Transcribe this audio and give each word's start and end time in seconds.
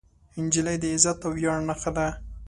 نجلۍ 0.43 0.77
د 0.81 0.85
عزت 0.95 1.17
او 1.25 1.31
ویاړ 1.35 1.59
نښه 1.69 1.91
ده. 1.97 2.07